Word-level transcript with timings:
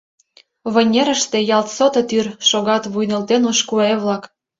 Вынерыште 0.73 1.37
ялт 1.55 1.67
сото 1.77 2.01
тӱр— 2.09 2.25
Шогат 2.49 2.83
вуй 2.91 3.05
нӧлтен 3.09 3.43
ош 3.51 3.59
куэ-влак. 3.69 4.23